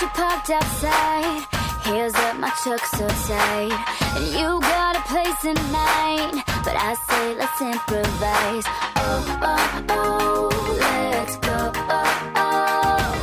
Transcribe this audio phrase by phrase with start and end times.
[0.00, 1.46] you parked outside.
[1.84, 3.72] Heels up, my truck so tight.
[4.16, 6.42] And you got a place in mind.
[6.64, 8.64] But I say, let's improvise.
[8.96, 10.48] Oh, oh, oh,
[10.80, 11.72] let's go.
[11.88, 13.14] Oh, oh.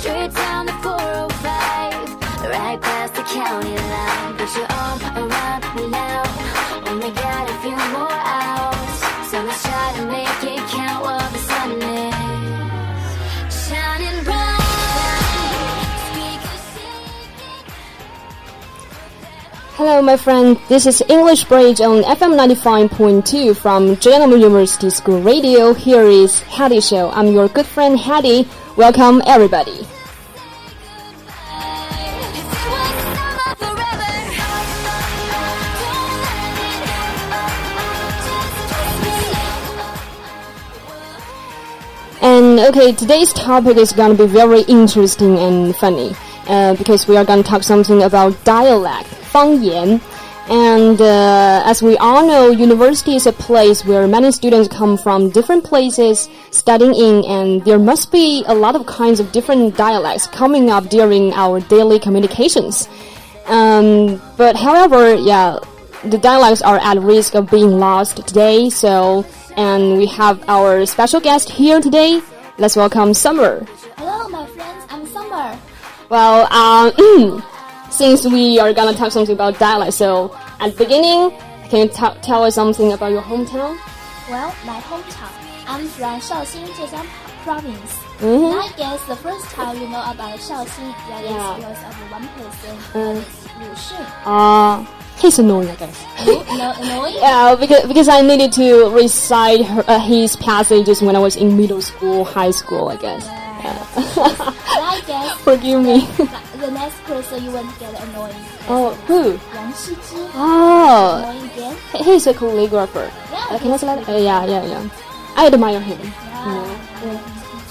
[0.00, 2.50] Straight down the 405.
[2.50, 4.36] Right past the county line.
[4.36, 6.24] Put your arm around me now.
[6.88, 9.30] Only got a few more hours.
[9.30, 10.49] So let's try to make it
[19.80, 20.58] Hello, my friend.
[20.68, 25.72] This is English Bridge on FM 95.2 from Jiangnan University School Radio.
[25.72, 27.08] Here is Hattie Show.
[27.12, 28.46] I'm your good friend Hattie.
[28.76, 29.88] Welcome, everybody.
[42.20, 46.14] And okay, today's topic is going to be very interesting and funny
[46.48, 50.00] uh, because we are going to talk something about dialect, 方言.
[50.48, 55.30] And uh, as we all know, university is a place where many students come from
[55.30, 60.26] different places studying in, and there must be a lot of kinds of different dialects
[60.26, 62.88] coming up during our daily communications.
[63.46, 65.58] Um, but however, yeah,
[66.04, 68.70] the dialects are at risk of being lost today.
[68.70, 69.24] So,
[69.56, 72.20] and we have our special guest here today.
[72.58, 73.64] Let's welcome Summer.
[73.96, 74.84] Hello, my friends.
[74.88, 75.58] I'm Summer.
[76.08, 77.42] Well, um,
[77.90, 81.30] since we are gonna talk something about dialect, so at the beginning,
[81.68, 83.78] can you t- tell us something about your hometown?
[84.30, 85.32] Well, my hometown.
[85.68, 87.06] I'm from Shaoxing, Zhejiang
[87.44, 87.92] Province.
[88.20, 88.52] Mhm.
[88.52, 91.54] And I guess the first time you know about Shaoxing, that is Yeah.
[91.56, 93.14] because of one person, Mm.
[93.14, 94.06] that is Lu Xun.
[94.26, 94.84] Uh,
[95.20, 95.96] he's annoying, I guess.
[96.26, 97.14] No, annoying?
[97.20, 101.56] Yeah, because because I needed to recite her, uh, his passages when I was in
[101.56, 103.24] middle school, high school, I guess.
[103.26, 106.06] And I guess Forgive me.
[106.58, 108.44] the, next person you won't get annoying.
[108.68, 109.38] oh, who?
[109.54, 110.30] Wang Xizhi.
[110.34, 111.76] Oh, Annoying again.
[111.92, 113.10] he- he's a calligrapher.
[113.32, 114.08] Yeah, Uh, can I say that?
[114.08, 114.88] Uh, yeah, yeah, yeah.
[115.36, 116.00] I admire him.
[116.00, 116.78] Yeah.
[117.04, 117.18] Yeah.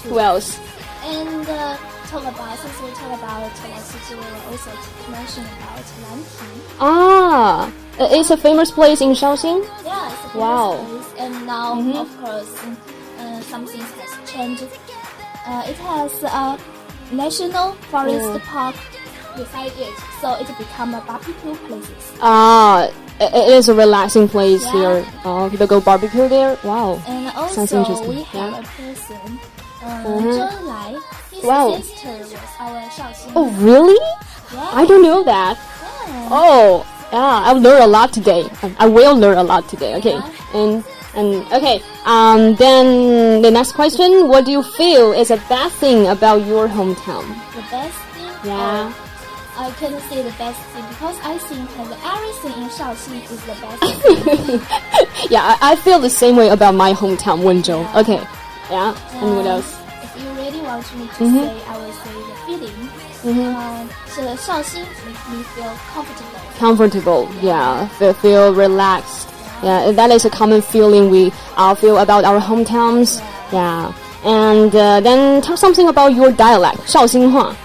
[0.08, 0.58] Who else?
[1.04, 1.76] And uh,
[2.08, 4.70] talk about since we talk about Xizhi, we will also
[5.10, 6.60] mention about Lanting.
[6.80, 7.66] Ah,
[7.98, 9.64] uh, it's a famous place in Shaoxing.
[9.84, 10.84] Yeah, it's a famous Wow.
[10.86, 11.08] place.
[11.18, 11.96] And now, Mhm.
[12.00, 12.52] of course,
[13.20, 14.64] uh, something has changed.
[15.46, 16.58] Uh, it has a
[17.14, 18.40] national forest Mm.
[18.44, 18.76] park
[19.36, 22.12] beside it, so it become a barbecue places.
[22.20, 22.84] Ah,
[23.18, 24.72] it, it is a relaxing place Yeah.
[24.72, 25.06] here.
[25.24, 26.56] Oh, people go barbecue there.
[26.62, 27.00] Wow.
[27.06, 28.58] And Sounds interesting, we have yeah.
[28.58, 29.40] a person,
[29.82, 30.32] uh, Mhm.
[30.36, 30.90] Zhou Enlai.
[31.32, 31.76] His Wow.
[31.80, 33.32] sister was our Shaoxing.
[33.34, 33.98] Oh, really?
[34.52, 34.70] yeah.
[34.74, 35.56] I don't know that.
[35.56, 36.28] Yeah.
[36.30, 38.44] Oh, yeah, I've learned a lot today.
[38.78, 39.94] I will learn a lot today.
[39.96, 40.18] Okay,
[40.54, 40.84] and
[41.14, 41.82] and okay.
[42.04, 46.68] Um, then the next question: What do you feel is the bad thing about your
[46.68, 47.26] hometown?
[47.54, 48.30] The best thing.
[48.44, 48.92] Yeah.
[48.92, 48.92] uh,
[49.60, 53.56] I cannot say the best thing because I think that everything in Shaoxing is the
[53.60, 55.30] best thing.
[55.30, 57.84] yeah, I, I feel the same way about my hometown, Wenzhou.
[58.00, 58.22] Okay,
[58.70, 58.96] yeah.
[59.20, 59.76] And what Uh, else?
[60.02, 61.44] If you really want me to Mhm.
[61.44, 62.88] say, I will say the feeling.
[63.20, 63.54] Mhm.
[63.54, 66.40] Um, so Shaoxing makes me feel comfortable.
[66.56, 67.28] Comfortable.
[67.42, 69.28] Yeah, feel, feel relaxed.
[69.62, 73.20] Yeah, that is a common feeling we all feel about our hometowns.
[73.52, 73.92] Yeah,
[74.24, 77.56] and uh, then tell something about your dialect, Shaoxinghua.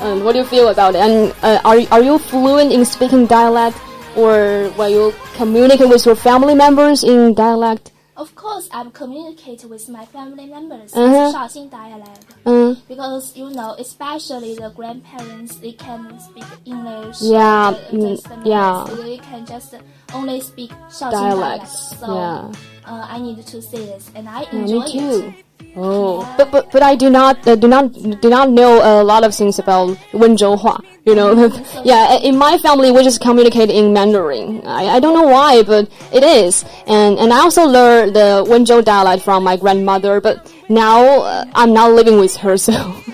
[0.00, 1.00] Um, what do you feel about it?
[1.00, 3.78] And uh, are are you fluent in speaking dialect,
[4.16, 7.92] or when you communicate with your family members in dialect?
[8.16, 11.04] Of course, I'm communicating with my family members uh -huh.
[11.04, 11.32] in uh-huh.
[11.36, 12.24] Shaoxing dialect.
[12.48, 12.72] Uh.
[12.88, 17.20] Because you know, especially the grandparents, they can speak English.
[17.20, 18.88] Yeah, mm, yeah.
[18.96, 19.76] They can just
[20.14, 22.00] only speak Shaoxing Dialects, dialect.
[22.00, 22.90] So yeah.
[22.90, 25.34] uh, I need to say this, and I yeah, enjoy me too.
[25.38, 25.46] it.
[25.78, 29.24] Oh, but but but I do not uh, do not do not know a lot
[29.24, 30.82] of things about Wenzhouhua.
[31.04, 31.34] You know,
[31.84, 32.16] yeah.
[32.18, 34.62] In my family, we just communicate in Mandarin.
[34.66, 36.64] I, I don't know why, but it is.
[36.86, 40.20] And and I also learned the Wenzhou dialect from my grandmother.
[40.20, 42.72] But now uh, I'm not living with her, so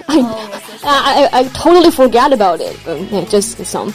[0.09, 0.19] I,
[0.85, 2.79] I, I I totally forget about it.
[2.85, 3.93] But yeah, just some.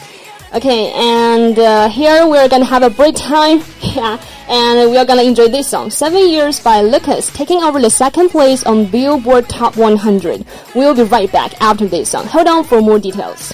[0.53, 3.61] Okay, and uh, here we're gonna have a break time.
[3.97, 7.89] Yeah, and we are gonna enjoy this song, Seven Years by Lucas, taking over the
[7.89, 10.45] second place on Billboard Top 100.
[10.75, 12.27] We'll be right back after this song.
[12.27, 13.53] Hold on for more details.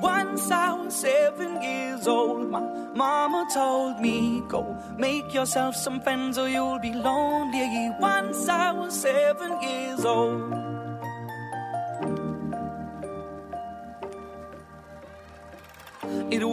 [0.00, 2.60] Once I was seven years old, my
[2.94, 7.90] mama told me, Go make yourself some friends or you'll be lonely.
[7.98, 10.57] Once I was seven years old.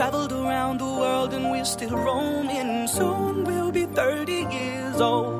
[0.00, 2.88] traveled around the world and we're still roaming.
[2.88, 5.39] Soon we'll be 30 years old.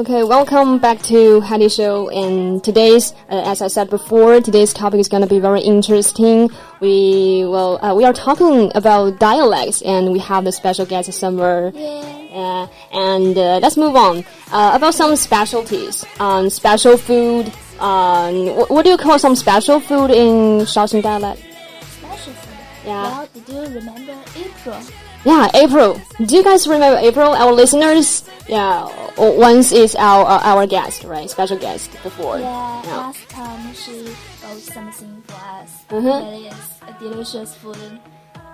[0.00, 2.08] Okay, welcome back to Hattie Show.
[2.08, 6.48] And today's, uh, as I said before, today's topic is going to be very interesting.
[6.80, 11.70] We well, uh, we are talking about dialects, and we have the special guest Summer.
[11.76, 16.06] Uh, and uh, let's move on uh, about some specialties.
[16.18, 17.52] Um, special food.
[17.78, 21.44] Um, what, what do you call some special food in Shaoxing dialect?
[21.82, 22.58] Special food.
[22.86, 23.02] Yeah.
[23.02, 24.80] Well, did you remember April?
[25.26, 26.00] Yeah, April.
[26.24, 27.32] Do you guys remember April?
[27.32, 28.88] Our listeners, yeah,
[29.19, 31.29] once is our uh, our guest, right?
[31.29, 32.39] Special guest before.
[32.39, 32.97] Yeah, Yeah.
[32.97, 34.05] last time she
[34.43, 35.71] wrote something for us.
[35.89, 36.03] Mhm.
[36.03, 37.77] That is a delicious food,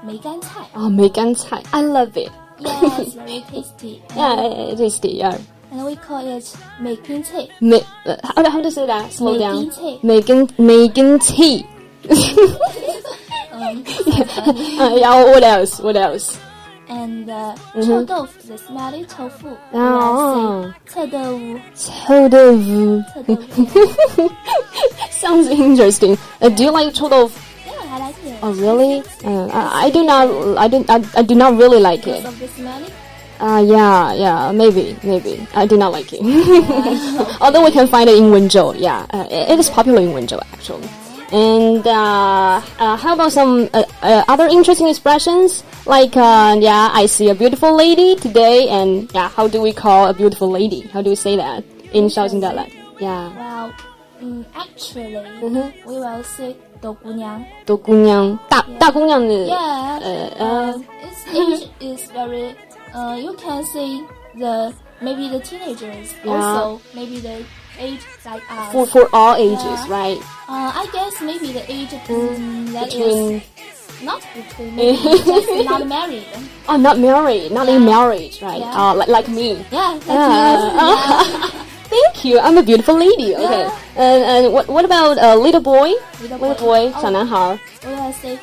[0.04, 0.66] 梅干菜.
[0.76, 2.32] Oh, 梅干菜, I love it.
[2.60, 4.02] Yes, very tasty.
[4.16, 5.38] Yeah, it is the yeah.
[5.72, 6.46] And we call it
[6.80, 7.48] 梅根菜.
[7.60, 9.12] 梅, uh, how, how to say that?
[9.12, 9.66] Slow down.
[9.66, 11.66] 梅根菜.梅根梅根 tea.
[13.52, 13.84] Um,
[14.80, 15.24] Uh, yeah.
[15.24, 15.80] What else?
[15.80, 16.38] What else?
[16.90, 17.86] and uh, Mhm.
[17.86, 19.56] 臭豆腐, the smelly tofu.
[19.74, 20.66] Oh.
[20.86, 23.36] 臭豆腐,臭豆腐.臭豆
[24.18, 24.32] 腐.
[25.12, 26.18] Sounds interesting.
[26.42, 27.40] Uh, do you like 臭豆腐?
[27.66, 28.40] yeah, I like it.
[28.44, 29.04] Oh, really?
[29.24, 30.28] Uh, I, I do not.
[30.58, 30.84] I do.
[30.90, 32.28] I, I do not really like Because it.
[32.28, 32.92] of the smelling?
[33.40, 35.48] Uh, yeah, yeah, maybe, maybe.
[35.56, 36.22] I do not like it.
[37.42, 38.76] Although we can find it in Wenzhou.
[38.80, 40.88] Yeah, uh, it, it is popular in Wenzhou actually.
[41.32, 45.64] And uh, uh, how about some uh, uh, other interesting expressions?
[45.86, 50.08] Like, uh, yeah, I see a beautiful lady today, and yeah, how do we call
[50.08, 50.82] a beautiful lady?
[50.92, 51.64] How do we say that
[51.94, 52.76] in Shaoxing dialect?
[53.00, 53.74] Yeah, Well,
[54.22, 55.74] mm, actually, Mhm.
[55.88, 60.00] we will say 豆姑娘.都姑娘，大大姑娘的 Yeah.
[60.02, 62.54] Uh, uh, its age is very.
[62.94, 64.04] Uh, you can see
[64.38, 66.36] the maybe the teenagers Yeah.
[66.36, 67.42] also maybe the
[67.80, 68.72] age like us.
[68.72, 69.90] for for all ages, Yeah.
[69.90, 70.20] right?
[70.48, 73.42] Uh, I guess maybe the age mm, that is Between
[74.04, 76.26] not between maybe just not married.
[76.68, 78.60] oh, not married, not in marriage, right?
[78.60, 78.74] Yeah.
[78.74, 79.64] Uh, like like me.
[79.72, 80.58] Yeah, like Yeah.
[80.58, 80.70] you.
[80.74, 81.50] Yeah.
[81.92, 82.40] Thank you.
[82.40, 83.36] I'm a beautiful lady.
[83.36, 83.68] Okay.
[83.68, 83.78] Yeah.
[84.00, 85.92] And and what what about a little boy?
[86.22, 86.90] Little Little boy.
[86.90, 87.02] boy, Oh.
[87.02, 88.38] 小男孩， We will say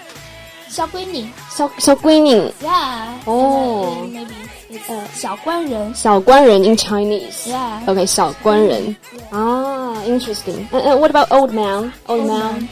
[0.69, 3.19] 小闺女.小小闺女， Yeah.
[3.27, 4.05] Oh.
[4.05, 4.35] And then maybe
[4.73, 7.47] it's 小官人.小官人 in Chinese.
[7.49, 7.85] Yeah.
[7.87, 8.97] Okay, 小官人。
[9.31, 10.67] Ah, interesting.
[10.73, 11.93] And, and what about old man?
[12.07, 12.39] Old, Old man.
[12.53, 12.69] man.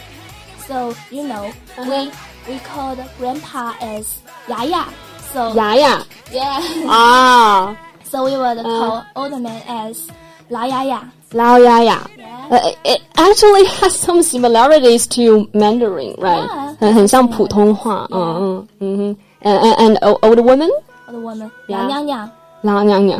[0.66, 2.10] So you know we
[2.48, 4.06] we called grandpa as
[4.48, 4.86] 牙牙.
[5.32, 6.60] So 牙牙 yeah.
[6.88, 7.76] ah,
[8.10, 9.98] so we would call old man as
[10.48, 12.00] 老牙牙.老牙牙。
[12.16, 12.32] Yeah.
[12.48, 16.46] Uh, it actually has some similarities to Mandarin, right?
[16.48, 16.76] Yeah.
[16.78, 18.06] 很很像普通话。
[18.12, 19.16] 嗯嗯嗯哼。
[19.42, 20.70] And and and o- old woman,
[21.11, 22.31] other woman, yeah.
[22.63, 23.19] Lang Nyang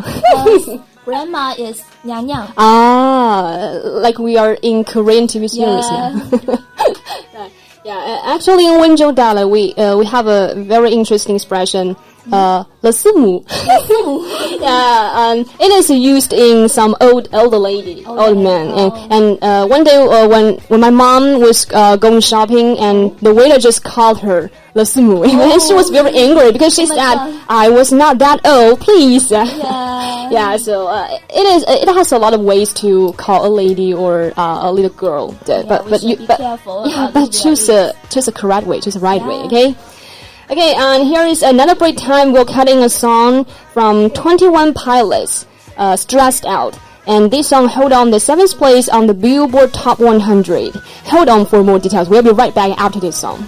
[1.04, 6.16] grandma is Nyang Ah, like we are in Korean TV series yeah.
[7.36, 7.50] now.
[7.84, 11.96] yeah, actually in Wenzhou dialect, we uh, we have a very interesting expression
[12.32, 13.44] uh, lasimu.
[14.62, 18.68] yeah, um, it is used in some old elder lady, oh, old man.
[18.70, 19.08] Oh.
[19.10, 23.18] And, and uh, one day uh, when when my mom was uh, going shopping, and
[23.20, 25.52] the waiter just called her lasimu, oh.
[25.54, 27.16] and she was very angry because she said,
[27.50, 30.30] "I was not that old, please." yeah.
[30.30, 30.58] yeah.
[30.58, 31.64] So uh, it is.
[31.68, 35.38] It has a lot of ways to call a lady or uh, a little girl.
[35.48, 38.96] Uh, yeah, but but you but, yeah, but choose a choose a correct way, choose
[38.96, 39.28] the right yeah.
[39.28, 39.40] way.
[39.46, 39.76] Okay.
[40.52, 42.34] Okay, and here is another break time.
[42.34, 45.46] We're cutting a song from Twenty One Pilots,
[45.78, 46.78] uh, "Stressed Out."
[47.08, 50.76] And this song held on the seventh place on the Billboard Top 100.
[51.06, 52.10] Hold on for more details.
[52.10, 53.48] We'll be right back after this song.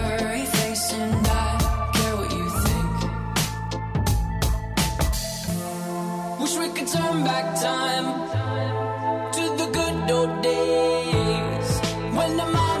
[10.27, 11.79] days.
[12.15, 12.80] When the mama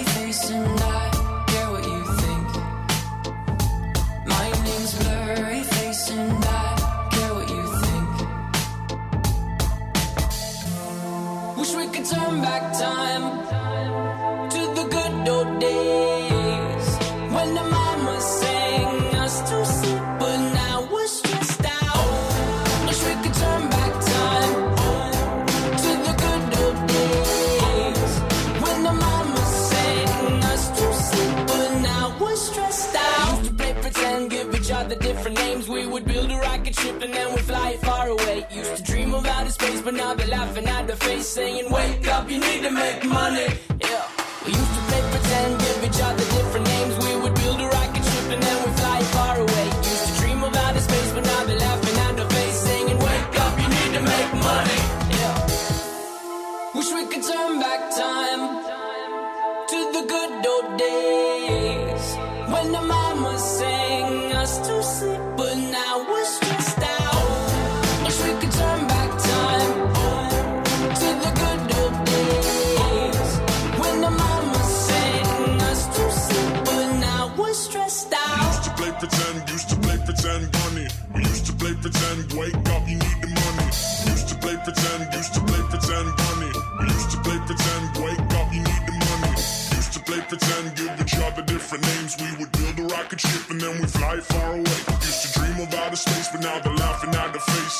[36.91, 38.45] ship and then we'd fly far away.
[38.51, 42.07] Used to dream of outer space, but now they're laughing at the face, saying, Wake
[42.07, 43.70] up, you need to make money.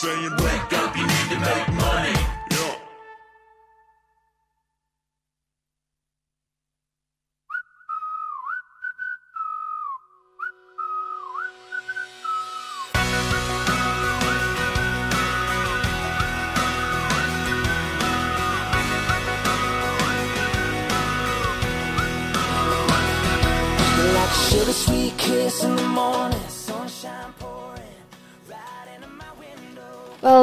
[0.02, 1.71] Saying, Wake up, you need to make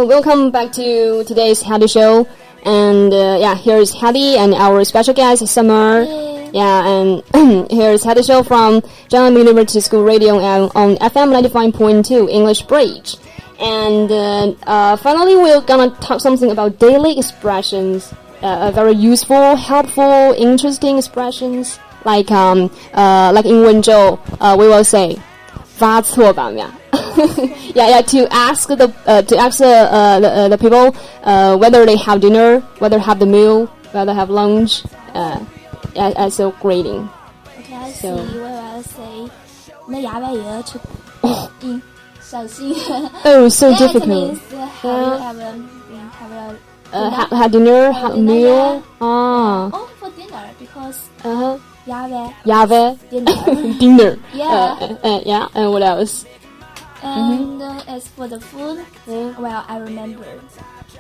[0.08, 2.26] welcome back to today's Hattie Show.
[2.64, 6.04] And uh, yeah, here's Hattie and our special guest, Summer.
[6.54, 12.62] Yeah, and here's Hattie Show from John University School Radio on, on FM 95.2 English
[12.62, 13.18] Bridge.
[13.60, 18.14] And uh, uh, finally, we're gonna talk something about daily expressions.
[18.42, 21.80] Uh, very useful, helpful, interesting expressions.
[22.06, 25.18] Like um uh like in Wenzhou, uh we will say
[25.66, 26.77] 发错榜呀
[27.76, 31.58] yeah, yeah, to ask the uh, to ask the uh, the, uh, the people uh,
[31.58, 35.40] whether they have dinner, whether have the meal, whether have lunch, uh,
[35.96, 37.10] as, as a greeting.
[37.60, 38.08] Okay, I see.
[38.08, 39.30] So- We will say
[39.88, 40.80] 你牙位也出
[41.62, 41.82] 嗯
[42.22, 42.74] 小心
[43.26, 44.08] Oh, so That difficult.
[44.08, 45.30] means uh, have you Yeah.
[45.30, 46.56] ever mm, have a
[46.94, 47.16] Uh, dinner?
[47.16, 48.84] ha, have dinner, have dinner, meal.
[49.02, 51.58] Ah, Oh, for dinner because uh huh.
[51.86, 52.16] 牙位
[52.46, 53.78] Yave, dinner.
[53.80, 54.18] dinner.
[54.34, 54.78] Yeah.
[54.80, 55.48] Uh, uh, yeah.
[55.54, 56.24] And what else?
[57.03, 60.27] And uh, as for the food, well, I remember.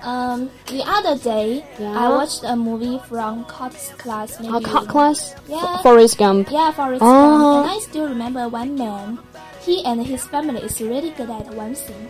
[0.03, 1.91] Um, the other day, Yeah.
[1.99, 4.39] I watched a movie from Cops class.
[4.39, 5.35] Maybe Uh, class.
[5.49, 5.83] Yeah.
[5.83, 6.51] Forrest Gump.
[6.51, 7.11] Yeah, Forrest Oh.
[7.11, 7.67] Gump.
[7.67, 9.19] And I still remember one man.
[9.67, 12.09] He and his family is really good at one thing.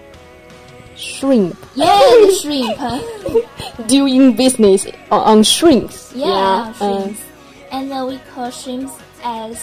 [0.97, 1.57] Shrimp.
[1.75, 1.97] Yeah,
[2.43, 2.77] shrimp.
[3.87, 6.13] Doing business on, on shrimps.
[6.15, 7.23] Yeah, uh, shrimps.
[7.71, 8.93] and uh, we call shrimps
[9.25, 9.57] as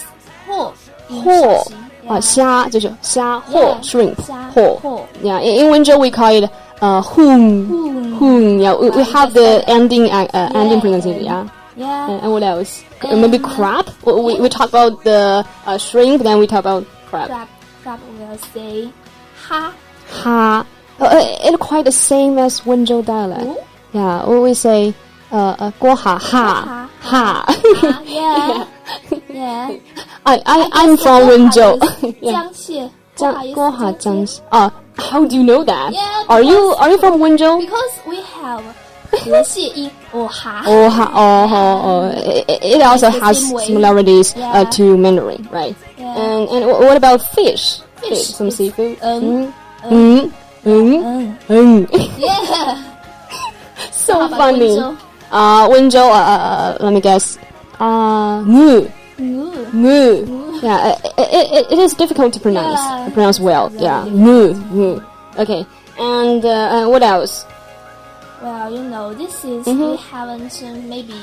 [0.48, 0.74] 货
[1.10, 1.76] in 货 Shaxi.
[2.08, 3.78] 啊，虾就是虾，whole
[5.42, 8.60] in Wenzhou we call it 呃 whom whom.
[8.60, 11.24] Yeah, we we have the ending uh ending pronunciation.
[11.24, 11.48] Yeah.
[11.78, 12.20] Yeah.
[12.22, 12.84] And what else?
[13.02, 13.88] Uh, maybe crab.
[14.06, 17.28] We we talk about the uh, shrimp, then we talk about crab.
[17.84, 18.00] Crab.
[18.20, 18.92] We'll say
[19.48, 19.74] ha.
[20.10, 20.66] Ha.
[21.00, 23.44] Oh, uh, it's quite the same as Wenzhou dialect.
[23.46, 23.64] Oh.
[23.94, 24.94] Yeah, we say
[25.36, 27.46] uh, uh Goha ha ha.
[28.08, 28.66] Yeah.
[29.30, 29.78] yeah.
[30.26, 31.80] I I I'm from Wenzhou.
[34.52, 34.70] Uh,
[35.28, 35.94] do you know that?
[35.94, 37.60] Yeah, are you are you from Wenzhou?
[37.60, 37.84] We have.
[40.12, 40.64] Oha.
[40.66, 41.06] Oha.
[41.88, 42.10] Oh.
[42.12, 45.76] It, it also has similarities uh, to Mandarin, right?
[45.98, 47.80] And and what about fish?
[48.02, 48.98] Fish, some seafood.
[49.02, 49.54] Um,
[53.92, 54.78] so funny.
[55.32, 56.00] Uh, Wenzhou.
[56.10, 57.38] Uh, uh, let me guess.
[57.80, 58.88] Uh, mu,
[59.20, 59.68] Ooh.
[59.74, 60.60] mu.
[60.62, 62.80] Yeah, uh, it, it, it is difficult to pronounce.
[62.80, 63.10] Yeah.
[63.14, 63.72] Pronounce well.
[63.76, 65.02] Yeah, mu, mu.
[65.38, 65.66] Okay.
[66.00, 67.46] And uh, uh, what else?
[68.42, 69.92] Well, you know, this is Mhm.
[69.92, 71.16] we haven't uh, maybe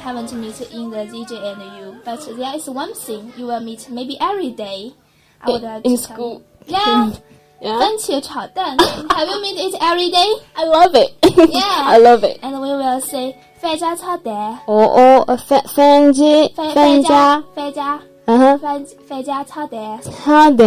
[0.00, 3.88] haven't meet in the DJ and you, but there is one thing you will meet
[3.90, 4.92] maybe every day.
[5.40, 6.42] I would like In to school.
[6.66, 7.12] Yeah.
[7.61, 7.79] Yeah.
[7.79, 10.27] 番茄炒蛋 Have you met it every day?
[10.53, 11.13] I love it.
[11.21, 11.87] Yeah.
[11.87, 12.39] I love it.
[12.43, 19.99] And we will say 番茄炒蛋，哦哦，呃，番番茄番番茄，番茄嗯哼，番番茄炒蛋。
[20.25, 20.65] 好的。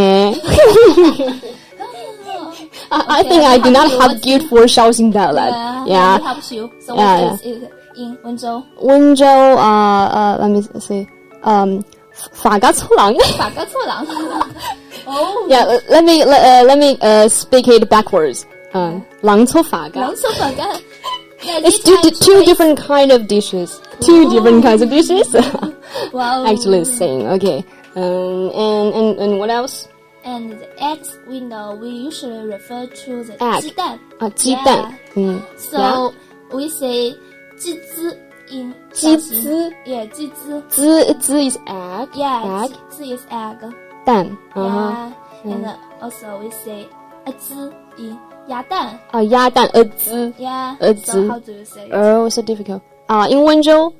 [2.91, 5.53] I, I think I do not have good for Shaoxing dialect.
[5.53, 6.17] Yeah, Yeah.
[6.17, 6.71] It helps you.
[6.81, 8.65] So Yeah, what is it in Wenzhou?
[8.81, 11.07] Wenzhou, uh, uh, let me see.
[11.43, 11.85] Um,
[12.33, 13.15] 法家粗郎。
[13.39, 14.07] 法格错郎。
[15.07, 18.43] 哦， yeah, let- let me let, uh, let me uh, speak it backwards.
[18.73, 20.15] Um, 狼粗法家狼。
[20.17, 20.63] 错法格。
[21.43, 23.79] It's two, two different kind of dishes.
[24.01, 25.29] Two different kinds of dishes.
[26.13, 26.45] Wow.
[26.47, 27.27] Actually, the same.
[27.37, 27.65] Okay.
[27.95, 29.87] Um, and and and what else?
[30.25, 33.61] And the eggs we know we usually refer to the Egg.
[33.63, 33.99] 鸡蛋。
[34.19, 36.13] 啊，鸡蛋 Yeah.，嗯 So ，yeah
[36.53, 37.15] we say
[37.59, 38.17] 鸡滋
[38.51, 40.63] in 鸡小型滋 Yeah, 鸡滋。
[40.69, 43.73] 滋滋 is egg Yeah, egg 鸡滋 is egg.
[44.05, 45.13] 蛋，嗯哼，
[45.45, 45.53] Yeah.
[45.55, 46.87] And also we say
[47.25, 48.17] a 滋 in
[48.49, 48.99] 鸭蛋。
[49.11, 50.77] 啊鸭蛋呃滋 Yeah.
[50.81, 51.89] A So 滋 how do you say?
[51.89, 51.93] it?
[51.95, 52.81] Oh, so difficult.
[53.07, 53.93] 啊，in 温州，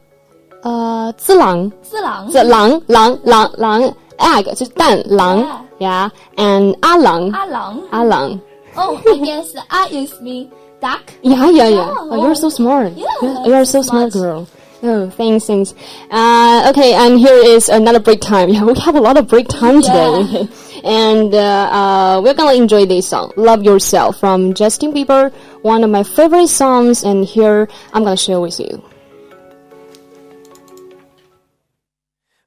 [0.63, 2.29] 呃，滋郎，滋郎。
[2.31, 3.83] 滋狼狼狼狼
[4.19, 5.45] egg 就是蛋狼，
[5.79, 7.81] yeah，and 阿郎阿郎。
[7.91, 8.39] 阿郎
[8.79, 10.51] Oh, I guess the A is mean
[10.82, 11.14] duck.
[11.24, 11.94] Yeah, yeah, yeah.
[11.96, 12.94] Oh, Oh, you're so smart.
[12.94, 14.14] Yeah, You're- you're so smart, smart.
[14.14, 14.48] girl.
[14.84, 15.76] Oh, thanks, thanks.
[16.10, 18.50] Uh, okay, and here is another break time.
[18.54, 20.12] Yeah, we have a lot of break time today.
[20.26, 20.46] Yeah.
[20.50, 20.50] Okay.
[20.84, 25.30] And uh, uh, we're gonna enjoy this song, "Love Yourself" from Justin Bieber,
[25.62, 27.04] one of my favorite songs.
[27.04, 28.82] And here I'm gonna share with you.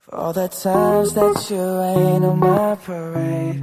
[0.01, 3.62] For all the times that you rain on my parade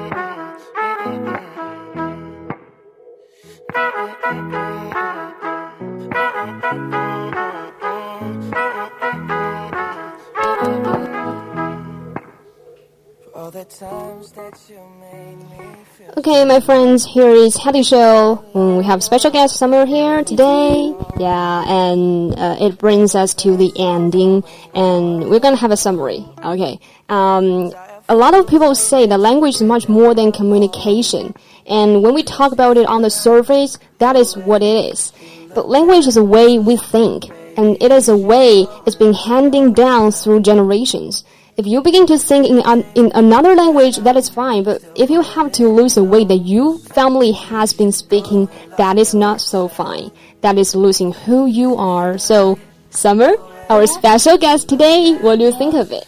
[16.17, 18.43] Okay, my friends, here is Hattie Show.
[18.53, 20.93] We have special guest Summer here today.
[21.17, 26.25] Yeah, and uh, it brings us to the ending, and we're gonna have a summary.
[26.43, 26.79] Okay.
[27.09, 27.71] Um,
[28.09, 31.33] a lot of people say that language is much more than communication,
[31.71, 35.13] and when we talk about it on the surface, that is what it is.
[35.55, 39.73] But language is a way we think, and it is a way it's been handing
[39.73, 41.23] down through generations.
[41.55, 44.63] If you begin to think in, an, in another language, that is fine.
[44.63, 48.97] But if you have to lose the way that your family has been speaking, that
[48.97, 50.11] is not so fine.
[50.41, 52.17] That is losing who you are.
[52.17, 53.31] So, Summer,
[53.69, 56.05] our special guest today, what do you think of it?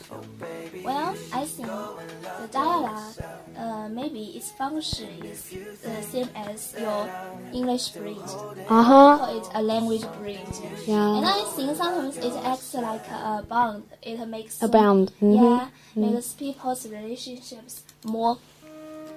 [4.58, 7.10] Function is the same as your
[7.54, 8.18] English bridge.
[8.70, 9.18] Uh huh.
[9.18, 10.38] Call it a language bridge.
[10.88, 13.84] And I think sometimes it acts like a bond.
[14.02, 15.36] It makes A bond, mhm.
[15.36, 18.38] Yeah, makes people's relationships more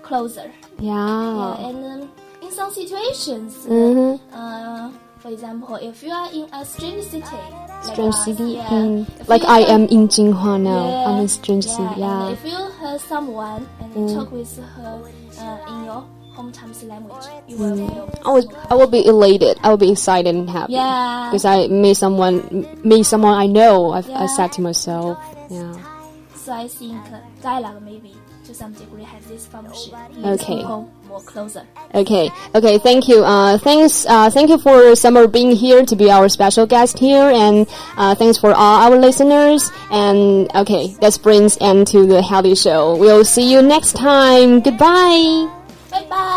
[0.03, 0.51] closer.
[0.79, 0.92] Yeah.
[0.92, 2.11] Yeah, and um,
[2.42, 4.20] in some situations, Mhm.
[4.33, 8.68] uh, For example, if you are in a strange city, like Strange us, city, yeah,
[8.70, 9.29] mm.
[9.29, 10.87] like I am in Jinhua now.
[10.88, 12.01] Yeah, I'm in strange yeah, city.
[12.01, 12.07] Yeah.
[12.07, 12.33] Mm.
[12.33, 15.03] if you hear someone and talk with her
[15.38, 16.05] uh, in your
[16.37, 18.20] hometown's language, you will feel.
[18.25, 19.59] I would I will be elated.
[19.62, 20.75] I will be excited and happy.
[20.75, 21.29] Yeah.
[21.31, 23.90] Because I meet someone meet someone I know.
[23.90, 24.27] I, I Yeah.
[24.37, 25.18] said to myself,
[25.51, 25.72] yeah.
[26.35, 27.01] So I think
[27.42, 28.14] dialogue maybe
[28.46, 29.94] to some degree has this function.
[30.24, 30.62] Okay.
[30.62, 31.66] more closer.
[31.94, 33.24] Okay, okay, thank you.
[33.24, 37.30] Uh, thanks, uh, thank you for Summer being here to be our special guest here,
[37.30, 39.70] and uh, thanks for all our listeners.
[39.90, 42.96] And okay, that brings end to the Hattie Show.
[42.96, 44.61] We'll see you next time.
[44.61, 45.50] Goodbye.
[45.90, 46.36] Bye bye.